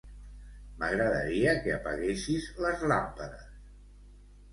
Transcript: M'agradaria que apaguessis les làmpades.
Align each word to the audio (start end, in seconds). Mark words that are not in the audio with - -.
M'agradaria 0.83 1.53
que 1.65 1.73
apaguessis 1.75 2.47
les 2.65 2.87
làmpades. 2.93 3.45